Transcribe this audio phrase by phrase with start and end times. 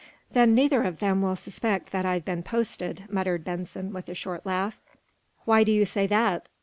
[0.31, 4.47] "Then neither of them will suspect that I've been posted," muttered Benson, with a short
[4.47, 4.79] laugh.
[5.45, 6.49] "Why do you say that?"